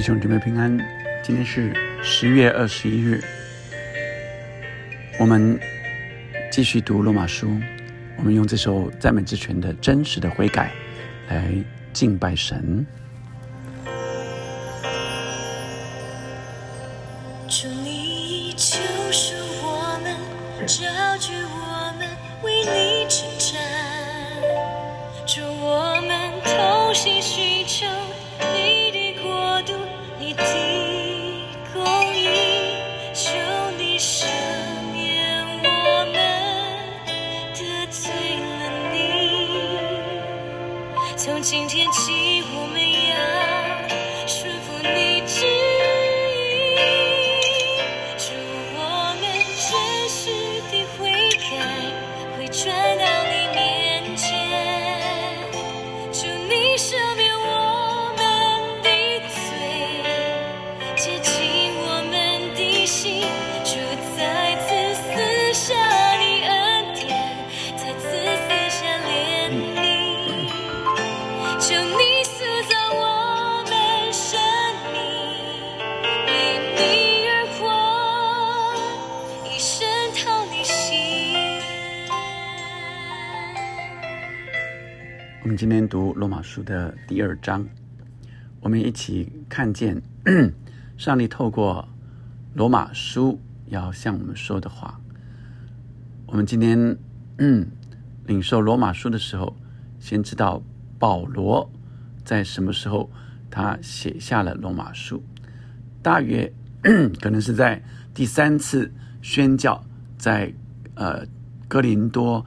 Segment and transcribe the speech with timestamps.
[0.00, 0.78] 弟兄姊妹平安，
[1.22, 3.22] 今天是十月二十一日，
[5.18, 5.60] 我们
[6.50, 7.54] 继续读罗马书，
[8.16, 10.72] 我们用这首赞美之泉的真实的悔改
[11.28, 11.52] 来
[11.92, 12.86] 敬拜神。
[17.46, 18.78] 祝你救
[19.12, 20.16] 赎我们，
[20.66, 22.08] 召聚我们，
[22.42, 23.60] 为你征战。
[25.26, 27.86] 祝我们同心寻求
[41.22, 43.49] 从今天起，我们要
[85.42, 87.66] 我们今天读罗马书的第二章，
[88.60, 90.02] 我们一起看见
[90.98, 91.88] 上帝透过
[92.52, 95.00] 罗马书要向我们说的话。
[96.26, 96.98] 我们今天
[98.26, 99.56] 领受罗马书的时候，
[99.98, 100.62] 先知道
[100.98, 101.70] 保罗
[102.22, 103.10] 在什么时候
[103.50, 105.22] 他写下了罗马书，
[106.02, 106.52] 大约
[107.18, 109.82] 可能是在第三次宣教
[110.18, 110.52] 在
[110.96, 111.26] 呃
[111.66, 112.44] 哥林多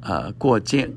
[0.00, 0.90] 呃过间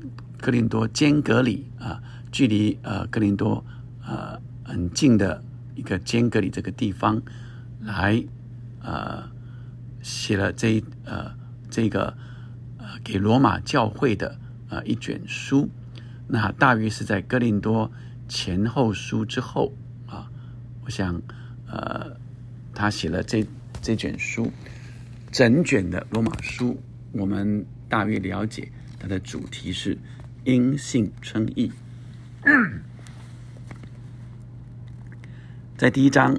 [0.44, 3.64] 哥林多间隔里啊、距离呃哥林多
[4.06, 5.42] 呃很近的
[5.74, 7.22] 一个间隔里这个地方
[7.80, 8.22] 来
[8.82, 9.26] 呃
[10.02, 11.34] 写了这呃
[11.70, 12.14] 这个
[12.76, 14.38] 呃给罗马教会的
[14.68, 15.70] 呃一卷书，
[16.28, 17.90] 那大约是在哥林多
[18.28, 19.72] 前后书之后
[20.06, 20.30] 啊，
[20.84, 21.22] 我想
[21.66, 22.14] 呃
[22.74, 23.46] 他写了这
[23.80, 24.52] 这卷书，
[25.32, 26.78] 整卷的罗马书，
[27.12, 29.96] 我们大约了解它的主题是
[30.44, 31.72] 因信称义。
[35.78, 36.38] 在第一章，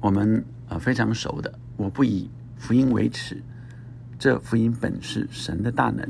[0.00, 3.42] 我们呃非常熟的，我不以福音为耻，
[4.18, 6.08] 这福音本是神的大能，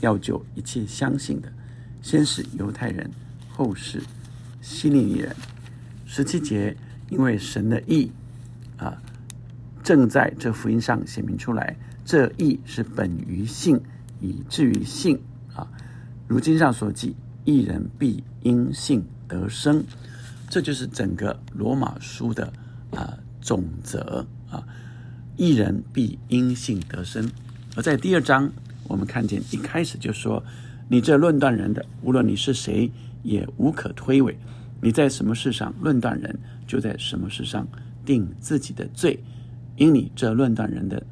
[0.00, 1.52] 要救一切相信的，
[2.00, 3.10] 先是犹太人，
[3.50, 4.02] 后是
[4.62, 5.36] 希利尼人。
[6.06, 6.74] 十七节，
[7.10, 8.10] 因为神的义
[8.78, 9.02] 啊，
[9.82, 11.76] 正在这福音上显明出来，
[12.06, 13.78] 这义是本于信，
[14.20, 15.20] 以至于信
[15.54, 15.70] 啊。
[16.30, 19.84] 如经上所记，一人必因信得生。
[20.48, 22.52] 这就是整个罗马书的
[22.92, 24.64] 啊总则啊，
[25.36, 27.28] 一人必因信得生。
[27.74, 28.48] 而在第二章，
[28.84, 30.40] 我们看见一开始就说
[30.88, 32.88] ：“你这论断人的，无论你是谁，
[33.24, 34.36] 也无可推诿。
[34.80, 37.66] 你在什么事上论断人，就在什么事上
[38.04, 39.18] 定自己的罪，
[39.74, 41.04] 因你这论断人的，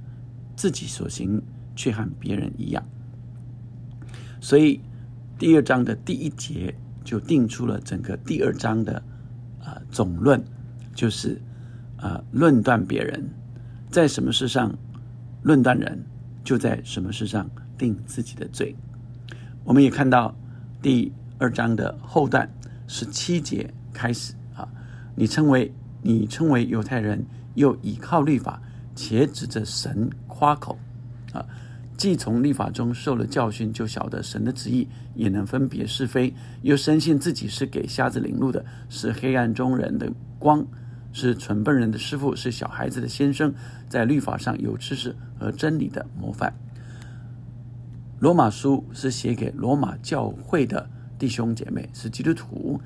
[0.55, 1.43] 自己所行
[1.75, 2.87] 却和别人一样。”
[4.41, 4.81] 所以
[5.39, 9.03] 第二章的第一节就定出了整个第二章的。
[9.63, 10.43] 啊，总论
[10.95, 11.39] 就是
[11.99, 13.29] 啊，论断别人，
[13.91, 14.75] 在什么事上
[15.43, 16.03] 论断人，
[16.43, 18.75] 就在什么事上定自己的罪。
[19.65, 20.35] 我们也看到
[20.81, 22.51] 第二章的后段
[22.87, 24.67] 十七节开始啊，
[25.15, 27.23] 你称为你称为犹太人，
[27.55, 28.63] 又倚靠律法，
[28.95, 30.79] 且指着神夸口
[31.33, 31.45] 啊。
[31.99, 34.87] 既从律法中受了教训，就晓得神的旨意，
[35.17, 36.33] 也能分别是非，
[36.63, 40.65] 又深信自己是给瞎子领路的，是黑暗中人的光，
[41.13, 43.53] 是蠢笨人的师傅，是小孩子的先生，
[43.89, 46.55] 在律法上有知识和真理的模范。
[48.21, 52.81] 罗马书是写给罗马教会的弟兄姐妹，是基督徒，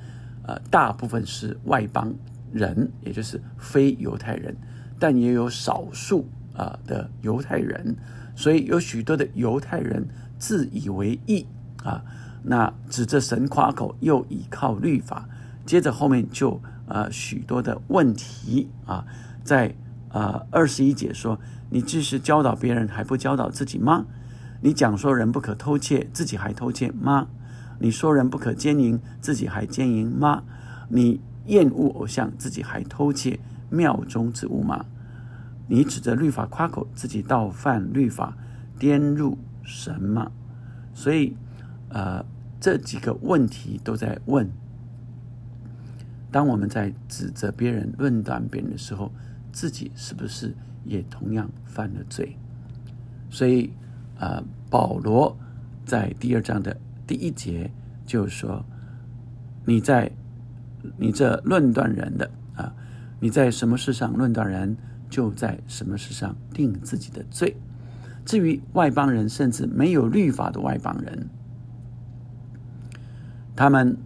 [0.46, 2.14] 呃，大部分是外邦
[2.50, 4.56] 人，也就是非犹太人，
[4.98, 7.96] 但也有少数啊的犹太人。
[8.34, 10.08] 所以有许多的犹太人
[10.38, 11.46] 自以为义
[11.84, 12.02] 啊，
[12.42, 15.28] 那指着神夸口，又倚靠律法，
[15.66, 19.04] 接着后面就呃许多的问题啊，
[19.44, 19.74] 在
[20.10, 21.38] 呃二十一节说：
[21.68, 24.06] 你即使教导别人，还不教导自己吗？
[24.62, 27.28] 你讲说人不可偷窃，自己还偷窃吗？
[27.78, 30.44] 你说人不可奸淫，自己还奸淫吗？
[30.88, 34.86] 你厌恶偶像，自己还偷窃庙中之物吗？
[35.66, 38.36] 你指着律法夸口，自己倒犯律法，
[38.78, 40.30] 颠入神吗？
[40.94, 41.36] 所以，
[41.88, 42.24] 呃，
[42.60, 44.50] 这几个问题都在问。
[46.30, 49.12] 当我们在指责别人、论断别人的时候，
[49.52, 50.54] 自己是不是
[50.84, 52.36] 也同样犯了罪？
[53.30, 53.70] 所以，
[54.18, 55.36] 呃，保罗
[55.84, 56.76] 在第二章的
[57.06, 57.70] 第一节
[58.06, 58.64] 就说
[59.64, 60.10] ：“你在
[60.96, 62.74] 你这论断人的啊，
[63.20, 64.76] 你在什么事上论断人，
[65.12, 67.54] 就在什么事上定自己的罪。
[68.24, 71.28] 至于外邦人，甚至没有律法的外邦人，
[73.54, 73.98] 他们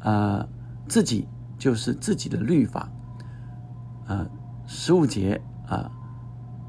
[0.00, 0.48] 啊
[0.88, 1.28] 自己
[1.58, 2.90] 就是自己的律法。
[4.06, 4.26] 啊，
[4.66, 5.90] 十五节啊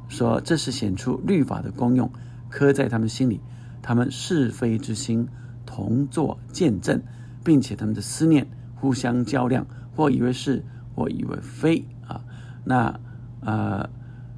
[0.09, 2.11] 说这是显出律法的功用，
[2.49, 3.39] 刻在他们心里，
[3.81, 5.27] 他们是非之心
[5.65, 7.01] 同作见证，
[7.45, 9.65] 并且他们的思念互相较量，
[9.95, 12.25] 或以为是，或以为非啊。
[12.65, 12.99] 那
[13.45, 13.89] 呃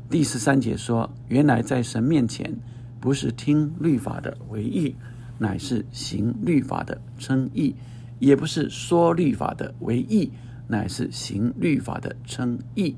[0.09, 2.55] 第十三节说，原来在神面前，
[2.99, 4.95] 不是听律法的为义，
[5.37, 7.73] 乃是行律法的称义；
[8.19, 10.31] 也不是说律法的为义，
[10.67, 12.95] 乃是行律法的称义。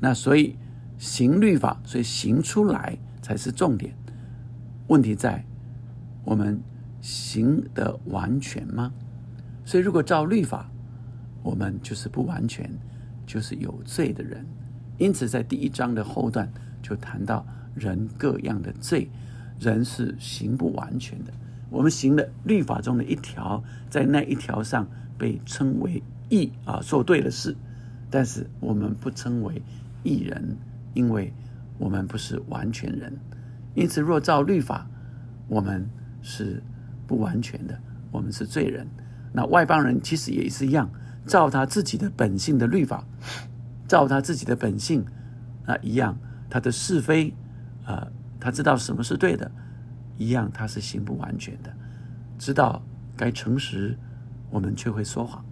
[0.00, 0.56] 那所以
[0.98, 3.94] 行律法，所以行出来才是重点。
[4.88, 5.44] 问题在
[6.24, 6.60] 我们
[7.00, 8.92] 行的完全吗？
[9.64, 10.70] 所以如果照律法，
[11.42, 12.70] 我们就是不完全，
[13.24, 14.44] 就是有罪的人。
[14.98, 16.50] 因此，在第一章的后段
[16.82, 17.44] 就谈到
[17.74, 19.08] 人各样的罪，
[19.58, 21.32] 人是行不完全的。
[21.70, 24.86] 我们行了律法中的一条，在那一条上
[25.18, 27.56] 被称为义啊，做对了事，
[28.08, 29.60] 但是我们不称为
[30.04, 30.56] 义人，
[30.92, 31.32] 因为
[31.78, 33.12] 我们不是完全人。
[33.74, 34.86] 因此，若照律法，
[35.48, 35.88] 我们
[36.22, 36.62] 是
[37.08, 37.76] 不完全的，
[38.12, 38.86] 我们是罪人。
[39.32, 40.88] 那外邦人其实也是一样，
[41.26, 43.04] 照他自己的本性的律法。
[43.86, 45.04] 照他自己的本性，
[45.66, 47.34] 啊，一样，他的是非，
[47.84, 48.08] 啊，
[48.40, 49.50] 他知道什么是对的，
[50.16, 51.74] 一样，他是行不完全的。
[52.38, 52.82] 知道
[53.16, 53.98] 该诚实，
[54.50, 55.44] 我们却会说谎；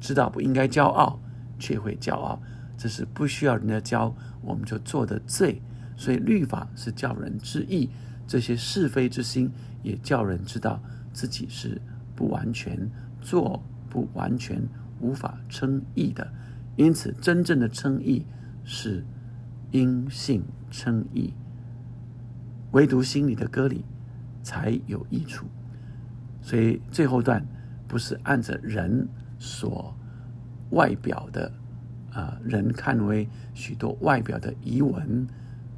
[0.00, 1.18] 知道不应该骄傲，
[1.58, 2.40] 却会骄傲。
[2.76, 5.62] 这是不需要人家教，我们就做的罪。
[5.96, 7.88] 所以律法是叫人知义，
[8.26, 9.50] 这些是非之心
[9.82, 10.82] 也叫人知道
[11.12, 11.80] 自己是
[12.16, 12.90] 不完全，
[13.20, 14.60] 做不完全，
[15.00, 16.26] 无法称义的。
[16.76, 18.26] 因此，真正的称义
[18.64, 19.04] 是
[19.70, 21.32] 因信称义，
[22.72, 23.84] 唯独心里的割礼
[24.42, 25.46] 才有益处。
[26.42, 27.46] 所以最后段
[27.86, 29.96] 不是按着人所
[30.70, 31.52] 外表的
[32.12, 35.26] 啊，人看为许多外表的仪文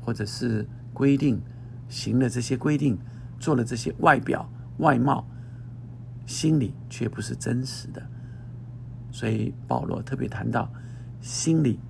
[0.00, 1.40] 或者是规定，
[1.88, 2.98] 行了这些规定，
[3.38, 5.26] 做了这些外表外貌，
[6.24, 8.02] 心里却不是真实的。
[9.16, 10.70] 所以保罗特别谈到。
[11.22, 11.80] 心里，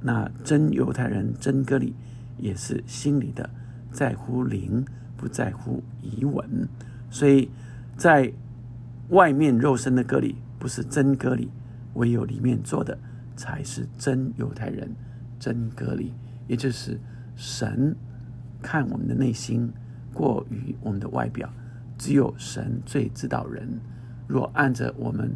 [0.00, 1.92] 那真犹太人真割礼，
[2.38, 3.50] 也是心里的，
[3.90, 6.68] 在乎灵，不在乎仪文。
[7.10, 7.50] 所以，
[7.96, 8.32] 在
[9.08, 11.50] 外面肉身的割礼不是真割礼，
[11.94, 12.96] 唯有里面做的
[13.34, 14.88] 才是真犹太人
[15.40, 16.14] 真割礼。
[16.46, 16.98] 也就是
[17.34, 17.94] 神
[18.62, 19.70] 看我们的内心，
[20.14, 21.52] 过于我们的外表，
[21.98, 23.80] 只有神最知道人。
[24.28, 25.32] 若按着我们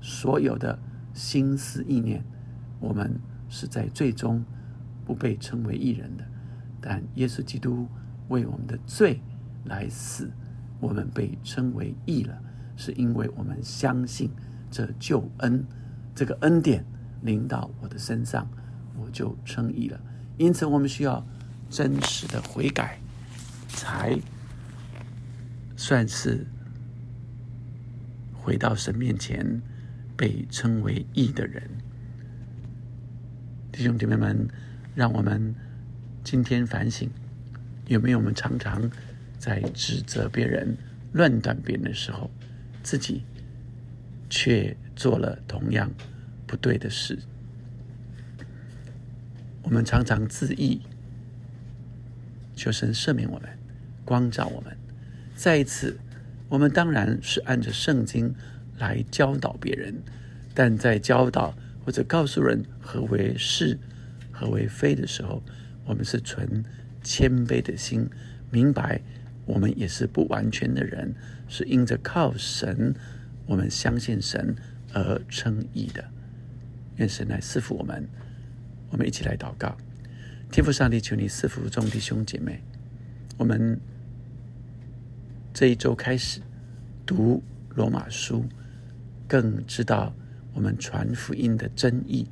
[0.00, 0.78] 所有的
[1.12, 2.24] 心思意念，
[2.78, 3.18] 我们
[3.48, 4.44] 是在最终
[5.04, 6.24] 不被称为一人的，
[6.80, 7.86] 但耶稣基督
[8.28, 9.20] 为我们的罪
[9.64, 10.30] 来死，
[10.80, 12.40] 我们被称为义了，
[12.76, 14.30] 是因为我们相信
[14.70, 15.64] 这救恩，
[16.14, 16.84] 这个恩典
[17.22, 18.48] 临到我的身上，
[18.96, 20.00] 我就称义了。
[20.38, 21.26] 因此，我们需要
[21.68, 22.98] 真实的悔改，
[23.68, 24.18] 才
[25.76, 26.46] 算是
[28.32, 29.60] 回到神面前
[30.20, 31.62] 被称为义的人。
[33.72, 34.46] 弟兄姐妹们，
[34.94, 35.54] 让我们
[36.22, 37.08] 今天反省，
[37.86, 38.90] 有没有我们常常
[39.38, 40.76] 在指责别人、
[41.14, 42.30] 论断别人的时候，
[42.82, 43.22] 自己
[44.28, 45.90] 却做了同样
[46.46, 47.18] 不对的事？
[49.62, 50.82] 我们常常自义，
[52.54, 53.48] 求神赦免我们，
[54.04, 54.76] 光照我们。
[55.34, 55.98] 再一次，
[56.50, 58.34] 我们当然是按着圣经
[58.80, 59.94] 来教导别人，
[60.52, 61.54] 但在教导。
[61.82, 63.76] 或者告诉人何为是，
[64.30, 65.42] 何为非的时候，
[65.86, 66.62] 我们是存
[67.02, 68.06] 谦卑的心，
[68.50, 69.00] 明白
[69.46, 71.12] 我们也是不完全的人，
[71.48, 72.94] 是因着靠神，
[73.46, 74.54] 我们相信神
[74.92, 76.04] 而称义的。
[76.96, 78.06] 愿神来赐福我们，
[78.90, 79.74] 我们一起来祷告。
[80.52, 82.62] 天父上帝，求你赐福众弟兄姐妹。
[83.38, 83.80] 我们
[85.54, 86.40] 这一周开始
[87.06, 88.44] 读罗马书，
[89.30, 90.12] 更知道。
[90.52, 92.26] 我们传福音的真意，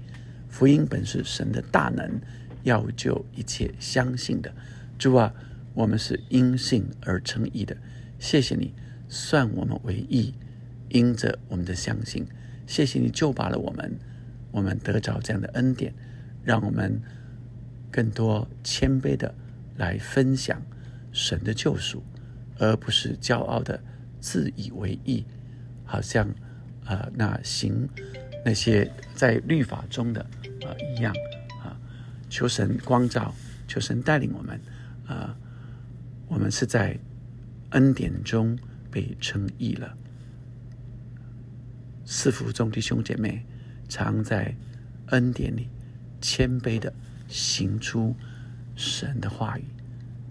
[0.48, 2.20] 福音本是神的大能，
[2.64, 4.52] 要救一切相信的。
[4.98, 5.32] 主啊，
[5.72, 7.76] 我们是因信而称义的，
[8.18, 8.74] 谢谢你
[9.08, 10.34] 算我们为义，
[10.88, 12.26] 因着我们的相信。
[12.66, 13.96] 谢谢你救拔了我们，
[14.50, 15.94] 我们得着这样的恩典，
[16.42, 17.00] 让我们
[17.92, 19.32] 更多谦卑的
[19.76, 20.60] 来分享
[21.12, 22.02] 神的救赎，
[22.58, 23.80] 而不是骄傲的
[24.18, 25.24] 自以为意，
[25.84, 26.34] 好像
[26.88, 27.88] 呃那行
[28.44, 30.26] 那些在律法中的
[30.62, 31.14] 呃一样
[31.62, 31.78] 啊。
[32.28, 33.34] 求神光照，
[33.66, 34.60] 求神带领我们
[35.06, 35.36] 啊，
[36.26, 36.98] 我们是在
[37.70, 38.58] 恩典中
[38.90, 39.96] 被称义了。
[42.04, 43.44] 四福众弟兄姐妹，
[43.88, 44.54] 常在
[45.08, 45.68] 恩典里
[46.20, 46.92] 谦卑的
[47.28, 48.16] 行出
[48.76, 49.64] 神的话语，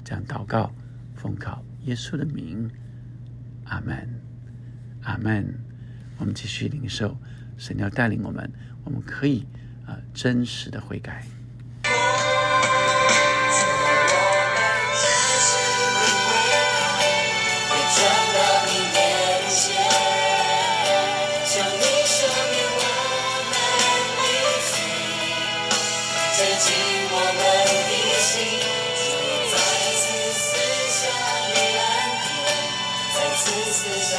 [0.04, 0.74] 这样祷告，
[1.16, 2.70] 奉靠耶稣的名，
[3.66, 4.10] 阿门，
[5.04, 5.54] 阿门。
[6.18, 7.18] 我们继续领受
[7.58, 8.52] 神要带领我们，
[8.84, 9.46] 我们可以
[9.86, 11.24] 啊真实的悔改。
[17.90, 18.96] 转到你面
[19.50, 19.58] 前，
[21.48, 22.16] 求你赦
[22.52, 22.80] 免我
[23.50, 23.54] 们
[24.20, 24.22] 的
[24.68, 24.70] 罪，
[26.36, 26.68] 洁净
[27.10, 27.42] 我们
[27.88, 28.36] 的心，
[29.02, 29.08] 主
[29.50, 29.56] 再
[29.96, 30.06] 次
[30.38, 30.46] 赐
[30.92, 31.00] 下
[31.48, 31.82] 你恩
[32.22, 32.30] 典，
[33.16, 34.12] 再次赐下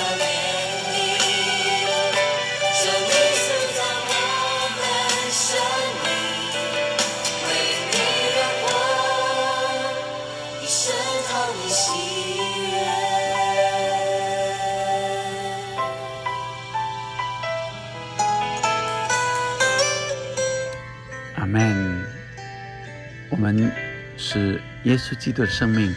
[24.30, 25.90] 是耶稣基督的生命，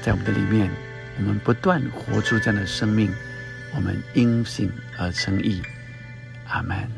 [0.00, 0.70] 在我们的里面，
[1.18, 3.12] 我们不断活出这样的生命，
[3.74, 5.60] 我们因信而成义。
[6.46, 6.97] 阿门。